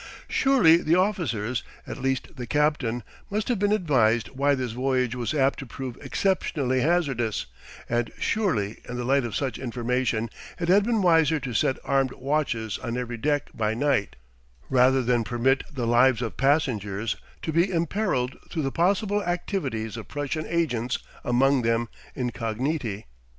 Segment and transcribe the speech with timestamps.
[0.27, 5.31] Surely the officers, at least the captain, must have been advised why this voyage was
[5.35, 7.45] apt to prove exceptionally hazardous;
[7.87, 10.27] and surely in the light of such information
[10.59, 14.15] it had been wiser to set armed watches on every deck by night,
[14.71, 20.07] rather than permit the lives of passengers to be imperilled through the possible activities of
[20.07, 21.87] Prussian agents among them
[22.17, 23.03] incogniti.